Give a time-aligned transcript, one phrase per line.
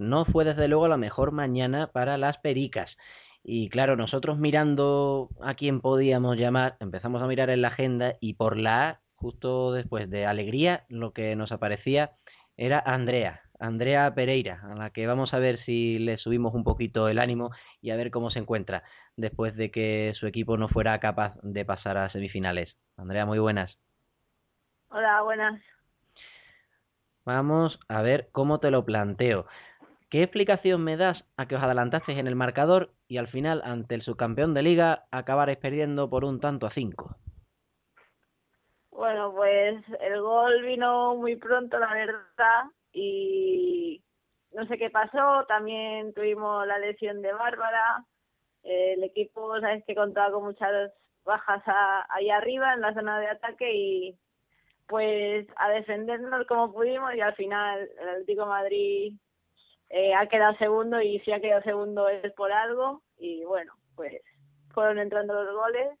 [0.00, 2.90] no fue desde luego la mejor mañana para las Pericas.
[3.44, 8.34] Y claro, nosotros mirando a quién podíamos llamar, empezamos a mirar en la agenda y
[8.34, 12.12] por la A, justo después de Alegría, lo que nos aparecía
[12.56, 17.08] era Andrea, Andrea Pereira, a la que vamos a ver si le subimos un poquito
[17.08, 18.82] el ánimo y a ver cómo se encuentra
[19.16, 22.74] después de que su equipo no fuera capaz de pasar a semifinales.
[22.96, 23.70] Andrea, muy buenas.
[24.88, 25.62] Hola, buenas.
[27.24, 29.46] Vamos a ver cómo te lo planteo.
[30.10, 33.94] ¿Qué explicación me das a que os adelantasteis en el marcador y al final, ante
[33.94, 37.16] el subcampeón de liga, acabaréis perdiendo por un tanto a cinco?
[38.90, 44.02] Bueno, pues el gol vino muy pronto, la verdad, y
[44.52, 45.46] no sé qué pasó.
[45.46, 48.04] También tuvimos la lesión de Bárbara.
[48.64, 50.92] el equipo, sabes que contaba con muchas
[51.24, 51.62] bajas
[52.08, 54.18] ahí arriba en la zona de ataque y
[54.88, 59.14] pues a defendernos como pudimos y al final el Atlético Madrid
[59.90, 64.22] eh, ha quedado segundo y si ha quedado segundo es por algo y bueno, pues
[64.72, 65.98] fueron entrando los goles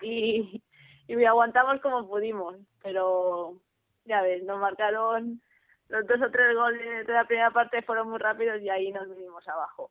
[0.00, 0.62] y,
[1.08, 3.56] y aguantamos como pudimos, pero
[4.04, 5.40] ya ves, nos marcaron
[5.88, 9.08] los dos o tres goles de la primera parte fueron muy rápidos y ahí nos
[9.08, 9.90] vinimos abajo.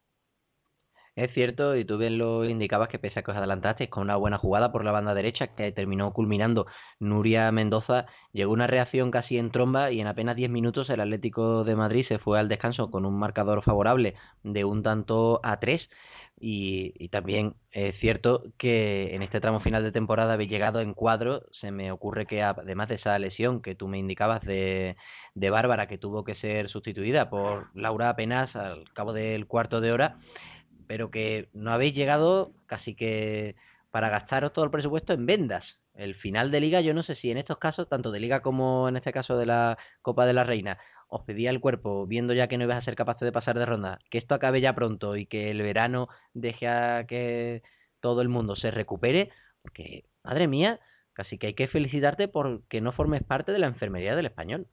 [1.15, 4.15] Es cierto, y tú bien lo indicabas que pese a que os adelantasteis con una
[4.15, 6.67] buena jugada por la banda derecha que terminó culminando
[6.99, 11.65] Nuria Mendoza, llegó una reacción casi en tromba y en apenas 10 minutos el Atlético
[11.65, 15.81] de Madrid se fue al descanso con un marcador favorable de un tanto a tres.
[16.43, 20.95] Y, y, también es cierto que en este tramo final de temporada habéis llegado en
[20.95, 21.43] cuadro.
[21.59, 24.95] Se me ocurre que además de esa lesión que tú me indicabas de,
[25.35, 29.91] de Bárbara, que tuvo que ser sustituida por Laura apenas al cabo del cuarto de
[29.91, 30.17] hora,
[30.91, 33.55] pero que no habéis llegado casi que
[33.91, 35.63] para gastaros todo el presupuesto en vendas.
[35.93, 38.89] El final de liga, yo no sé si en estos casos, tanto de liga como
[38.89, 42.49] en este caso de la Copa de la Reina, os pedía el cuerpo, viendo ya
[42.49, 45.15] que no ibas a ser capaces de pasar de ronda, que esto acabe ya pronto
[45.15, 47.63] y que el verano deje a que
[48.01, 49.31] todo el mundo se recupere,
[49.61, 50.81] porque, madre mía,
[51.13, 54.67] casi que hay que felicitarte porque no formes parte de la enfermería del español.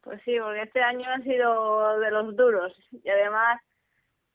[0.00, 3.60] Pues sí, porque este año ha sido de los duros y además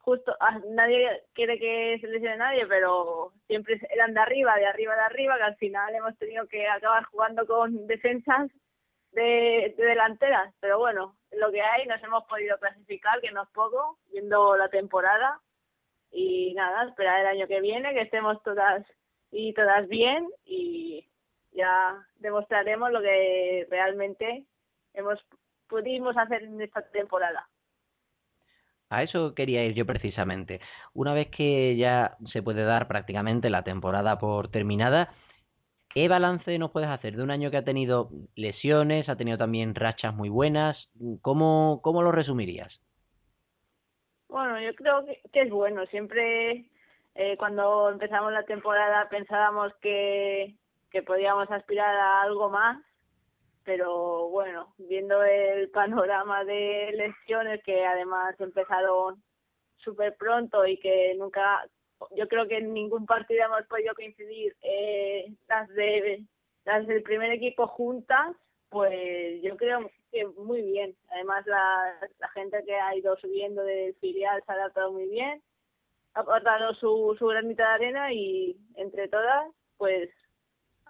[0.04, 4.96] justo ah, nadie quiere que se lesione nadie, pero siempre eran de arriba, de arriba,
[4.96, 8.52] de arriba, que al final hemos tenido que acabar jugando con defensas
[9.12, 10.54] de, delanteras.
[10.60, 14.70] Pero bueno, lo que hay, nos hemos podido clasificar, que no es poco, viendo la
[14.70, 15.40] temporada.
[16.12, 18.86] Y nada, esperar el año que viene, que estemos todas
[19.32, 21.08] y todas bien y
[21.52, 24.46] ya demostraremos lo que realmente
[24.94, 25.20] hemos
[25.72, 27.48] pudimos hacer en esta temporada.
[28.92, 30.60] A eso quería ir yo precisamente.
[30.94, 35.14] Una vez que ya se puede dar prácticamente la temporada por terminada,
[35.94, 39.76] ¿qué balance nos puedes hacer de un año que ha tenido lesiones, ha tenido también
[39.76, 40.78] rachas muy buenas?
[41.22, 42.82] ¿Cómo, cómo lo resumirías?
[44.28, 45.86] Bueno, yo creo que, es bueno.
[45.86, 46.66] Siempre
[47.16, 50.54] eh, cuando empezamos la temporada pensábamos que,
[50.92, 52.78] que podíamos aspirar a algo más
[53.64, 59.22] pero bueno, viendo el panorama de lesiones que además empezaron
[59.78, 61.68] súper pronto y que nunca,
[62.16, 66.24] yo creo que en ningún partido hemos podido coincidir eh, las de
[66.66, 68.36] las del primer equipo juntas,
[68.70, 70.96] pues yo creo que muy bien.
[71.10, 75.42] Además la, la gente que ha ido subiendo del filial se ha adaptado muy bien,
[76.14, 80.10] ha aportado su, su granita de arena y entre todas, pues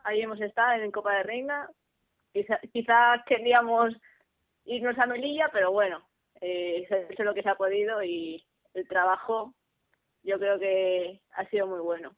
[0.03, 1.69] ahí hemos estado en Copa de Reina,
[2.33, 3.93] Quizá, quizás queríamos
[4.65, 6.01] irnos a Melilla, pero bueno,
[6.39, 8.43] eh, eso es lo que se ha podido y
[8.73, 9.53] el trabajo
[10.23, 12.11] yo creo que ha sido muy bueno.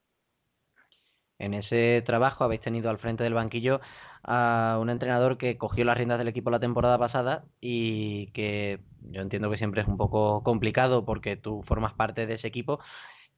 [1.39, 3.81] En ese trabajo habéis tenido al frente del banquillo
[4.23, 9.21] a un entrenador que cogió las riendas del equipo la temporada pasada y que yo
[9.21, 12.79] entiendo que siempre es un poco complicado porque tú formas parte de ese equipo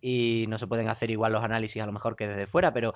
[0.01, 2.93] y no se pueden hacer igual los análisis a lo mejor que desde fuera, pero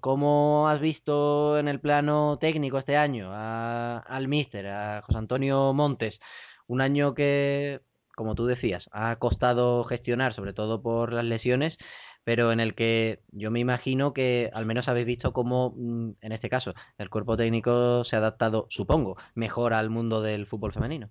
[0.00, 5.72] ¿cómo has visto en el plano técnico este año a, al míster, a José Antonio
[5.72, 6.18] Montes?
[6.66, 7.80] Un año que,
[8.14, 11.76] como tú decías, ha costado gestionar, sobre todo por las lesiones,
[12.24, 16.32] pero en el que yo me imagino que al menos habéis visto cómo, mm, en
[16.32, 21.08] este caso, el cuerpo técnico se ha adaptado, supongo, mejor al mundo del fútbol femenino.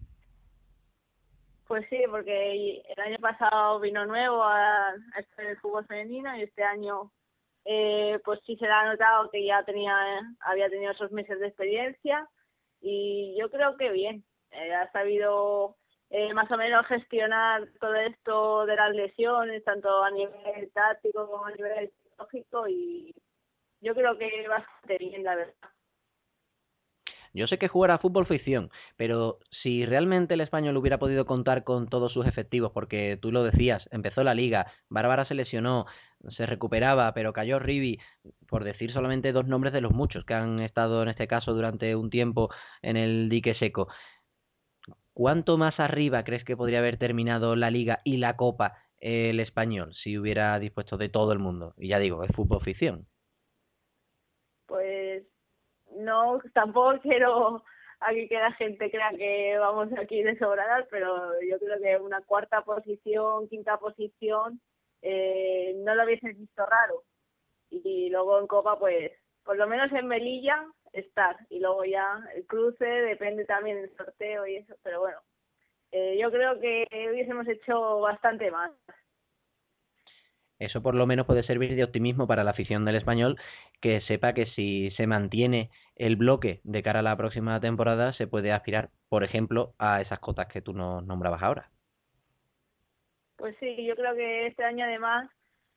[1.67, 6.63] Pues sí, porque el año pasado vino nuevo a, a este fútbol femenino y este
[6.63, 7.11] año
[7.65, 9.95] eh, pues sí se le ha notado que ya tenía
[10.41, 12.27] había tenido esos meses de experiencia
[12.81, 14.23] y yo creo que bien.
[14.51, 15.77] Eh, ha sabido
[16.11, 21.45] eh, más o menos gestionar todo esto de las lesiones tanto a nivel táctico como
[21.45, 23.15] a nivel psicológico y
[23.81, 25.69] yo creo que bastante bien la verdad
[27.33, 31.87] Yo sé que jugar fútbol ficción, pero si realmente el español hubiera podido contar con
[31.87, 35.87] todos sus efectivos, porque tú lo decías, empezó la liga, Bárbara se lesionó,
[36.37, 37.99] se recuperaba, pero cayó Rivi,
[38.47, 41.95] por decir solamente dos nombres de los muchos que han estado en este caso durante
[41.95, 42.49] un tiempo
[42.83, 43.87] en el dique seco.
[45.13, 49.93] ¿Cuánto más arriba crees que podría haber terminado la liga y la copa el español
[49.95, 51.73] si hubiera dispuesto de todo el mundo?
[51.77, 53.07] Y ya digo, es fútbol ficción.
[54.65, 55.23] Pues
[55.97, 57.63] no, tampoco quiero
[57.99, 62.21] aquí que la gente crea que vamos aquí de sobradas, pero yo creo que una
[62.21, 64.59] cuarta posición, quinta posición,
[65.01, 67.03] eh, no lo hubiese visto raro.
[67.69, 69.11] Y luego en Copa, pues,
[69.43, 71.37] por lo menos en Melilla, estar.
[71.49, 75.17] Y luego ya el cruce, depende también del sorteo y eso, pero bueno,
[75.91, 78.71] eh, yo creo que hubiésemos hecho bastante más.
[80.59, 83.37] Eso por lo menos puede servir de optimismo para la afición del español,
[83.81, 88.27] que sepa que si se mantiene el bloque de cara a la próxima temporada, se
[88.27, 91.69] puede aspirar, por ejemplo, a esas cotas que tú nos nombrabas ahora.
[93.35, 95.29] Pues sí, yo creo que este año además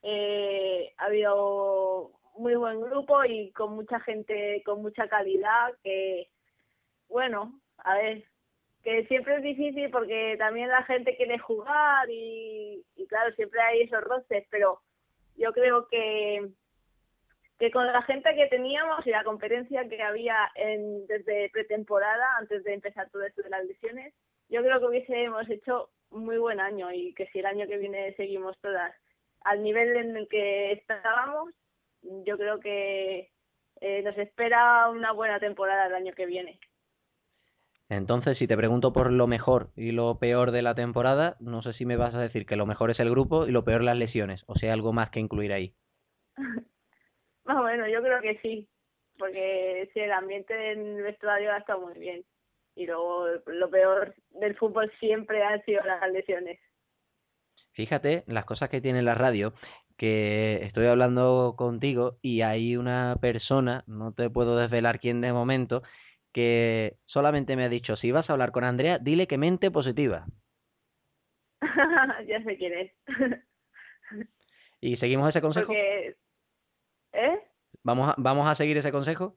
[0.02, 6.28] eh, ha habido muy buen grupo y con mucha gente con mucha calidad que,
[7.08, 8.24] bueno, a ver,
[8.82, 13.82] que siempre es difícil porque también la gente quiere jugar y, y claro, siempre hay
[13.82, 14.80] esos roces, pero
[15.36, 16.50] yo creo que
[17.58, 22.64] que con la gente que teníamos y la competencia que había en, desde pretemporada, antes
[22.64, 24.14] de empezar todo esto de las lesiones,
[24.48, 28.14] yo creo que hubiésemos hecho muy buen año y que si el año que viene
[28.14, 28.94] seguimos todas
[29.42, 31.54] al nivel en el que estábamos,
[32.02, 33.30] yo creo que
[33.80, 36.58] eh, nos espera una buena temporada el año que viene.
[37.88, 41.72] Entonces, si te pregunto por lo mejor y lo peor de la temporada, no sé
[41.74, 43.96] si me vas a decir que lo mejor es el grupo y lo peor las
[43.96, 45.72] lesiones, o sea, algo más que incluir ahí.
[47.46, 48.68] Más bueno, yo creo que sí,
[49.18, 52.24] porque si el ambiente del vestuario ha estado muy bien.
[52.74, 56.58] Y luego lo peor del fútbol siempre han sido las lesiones.
[57.72, 59.54] Fíjate las cosas que tiene la radio,
[59.96, 65.82] que estoy hablando contigo y hay una persona, no te puedo desvelar quién de momento,
[66.32, 70.26] que solamente me ha dicho, si vas a hablar con Andrea, dile que mente positiva.
[72.26, 72.92] ya sé quién es.
[74.80, 75.66] ¿Y seguimos ese consejo?
[75.66, 76.16] Porque
[77.16, 77.40] ¿Eh?
[77.82, 79.34] ¿Vamos a, ¿Vamos a seguir ese consejo?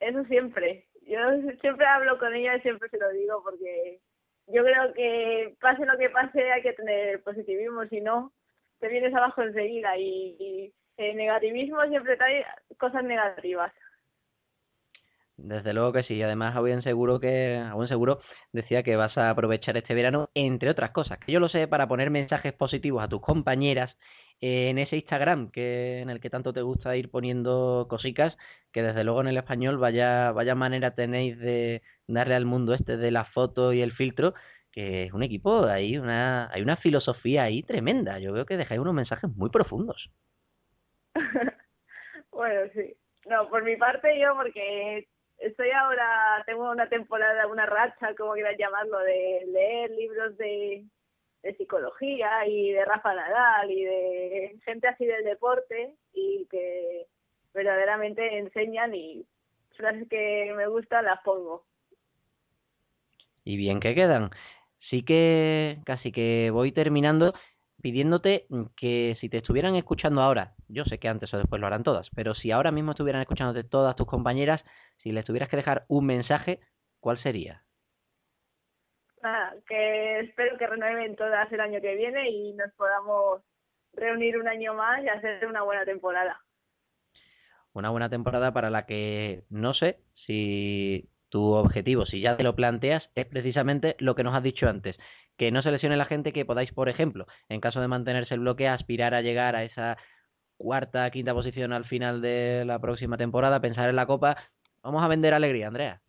[0.00, 0.86] Eso siempre.
[1.06, 1.18] Yo
[1.60, 4.00] siempre hablo con ella y siempre se lo digo porque
[4.48, 8.32] yo creo que pase lo que pase hay que tener positivismo, si no
[8.80, 12.44] te vienes abajo enseguida y, y el negativismo siempre trae
[12.78, 13.72] cosas negativas.
[15.36, 18.20] Desde luego que sí, además aún seguro que aún seguro
[18.52, 21.88] decía que vas a aprovechar este verano entre otras cosas, que yo lo sé para
[21.88, 23.96] poner mensajes positivos a tus compañeras
[24.42, 28.36] en ese Instagram que en el que tanto te gusta ir poniendo cositas
[28.72, 32.96] que desde luego en el español vaya vaya manera tenéis de darle al mundo este
[32.96, 34.34] de la foto y el filtro
[34.72, 38.18] que es un equipo hay una hay una filosofía ahí tremenda.
[38.18, 40.10] Yo veo que dejáis unos mensajes muy profundos.
[42.32, 42.96] Bueno sí.
[43.26, 45.06] No por mi parte yo porque
[45.38, 50.84] estoy ahora tengo una temporada una racha como quieras llamarlo de leer libros de
[51.42, 57.06] de psicología y de Rafa Nadal y de gente así del deporte y que
[57.52, 59.26] verdaderamente enseñan y
[59.76, 61.64] frases que me gustan las pongo.
[63.44, 64.30] Y bien que quedan.
[64.88, 67.34] Sí que casi que voy terminando
[67.80, 71.82] pidiéndote que si te estuvieran escuchando ahora, yo sé que antes o después lo harán
[71.82, 74.62] todas, pero si ahora mismo estuvieran escuchándote todas tus compañeras,
[75.02, 76.60] si les tuvieras que dejar un mensaje,
[77.00, 77.62] ¿cuál sería?
[79.66, 83.42] Que espero que renueven todas el año que viene y nos podamos
[83.92, 86.40] reunir un año más y hacer una buena temporada.
[87.72, 92.54] Una buena temporada para la que no sé si tu objetivo, si ya te lo
[92.54, 94.96] planteas, es precisamente lo que nos has dicho antes,
[95.38, 98.40] que no se lesione la gente, que podáis, por ejemplo, en caso de mantenerse el
[98.40, 99.96] bloque, aspirar a llegar a esa
[100.58, 104.36] cuarta, quinta posición al final de la próxima temporada, pensar en la Copa.
[104.82, 106.00] Vamos a vender alegría, Andrea.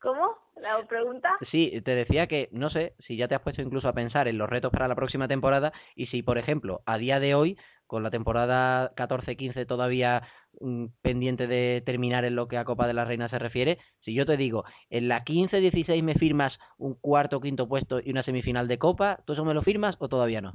[0.00, 0.43] ¿Cómo?
[0.64, 1.36] ¿La pregunta?
[1.50, 4.38] Sí, te decía que no sé si ya te has puesto incluso a pensar en
[4.38, 8.02] los retos para la próxima temporada y si, por ejemplo, a día de hoy, con
[8.02, 10.26] la temporada 14-15 todavía
[10.60, 14.14] mm, pendiente de terminar en lo que a Copa de la Reina se refiere, si
[14.14, 18.22] yo te digo, en la 15-16 me firmas un cuarto o quinto puesto y una
[18.22, 20.54] semifinal de Copa, ¿tú eso me lo firmas o todavía no?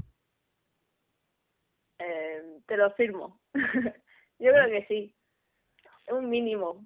[1.99, 3.39] Eh, te lo firmo.
[4.39, 5.15] yo creo que sí.
[6.11, 6.83] Un mínimo.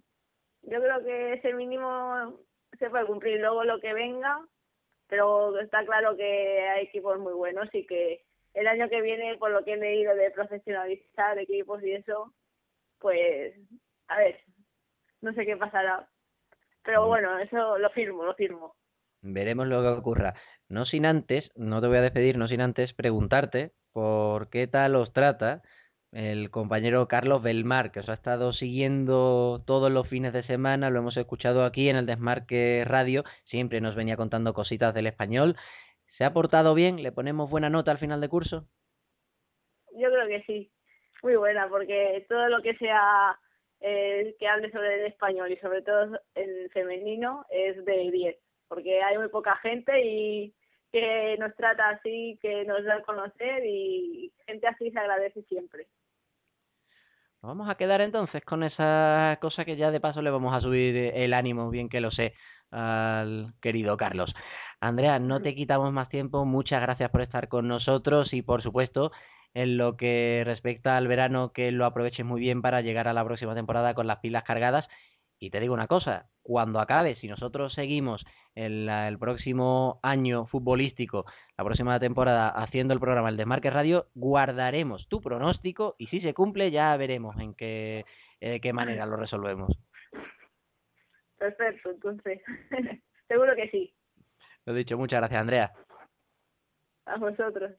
[0.64, 2.38] Yo creo que ese mínimo
[2.84, 4.46] se puede cumplir luego lo que venga,
[5.08, 9.52] pero está claro que hay equipos muy buenos y que el año que viene, por
[9.52, 12.34] lo que he leído de profesionalizar equipos y eso,
[13.00, 13.56] pues,
[14.10, 14.38] a ver,
[15.22, 16.10] no sé qué pasará.
[16.84, 18.76] Pero bueno, eso lo firmo, lo firmo.
[19.22, 20.34] Veremos lo que ocurra.
[20.68, 24.98] No sin antes, no te voy a despedir, no sin antes preguntarte por qué tal
[24.98, 25.62] os trata
[26.14, 31.00] el compañero Carlos Belmar, que os ha estado siguiendo todos los fines de semana, lo
[31.00, 35.58] hemos escuchado aquí en el Desmarque Radio, siempre nos venía contando cositas del español.
[36.18, 37.02] ¿Se ha portado bien?
[37.02, 38.68] ¿Le ponemos buena nota al final de curso?
[39.96, 40.72] Yo creo que sí,
[41.24, 43.40] muy buena, porque todo lo que sea
[43.80, 49.02] eh, que hable sobre el español y sobre todo el femenino es de 10, porque
[49.02, 50.54] hay muy poca gente y
[50.92, 55.88] que nos trata así, que nos da a conocer y gente así se agradece siempre.
[57.44, 60.96] Vamos a quedar entonces con esa cosa que ya de paso le vamos a subir
[60.96, 62.36] el ánimo, bien que lo sé,
[62.72, 64.34] al querido Carlos.
[64.80, 69.12] Andrea, no te quitamos más tiempo, muchas gracias por estar con nosotros y por supuesto
[69.54, 73.26] en lo que respecta al verano que lo aproveches muy bien para llegar a la
[73.26, 74.88] próxima temporada con las pilas cargadas
[75.38, 78.24] y te digo una cosa, cuando acabe, si nosotros seguimos
[78.56, 81.26] en el próximo año futbolístico,
[81.58, 86.34] la próxima temporada, haciendo el programa El Desmarque Radio, guardaremos tu pronóstico y si se
[86.34, 88.06] cumple ya veremos en qué,
[88.42, 89.72] eh, qué manera lo resolvemos.
[91.38, 92.42] Perfecto, entonces,
[93.28, 93.94] seguro que sí.
[94.66, 95.72] Lo he dicho, muchas gracias Andrea.
[97.06, 97.72] A vosotros.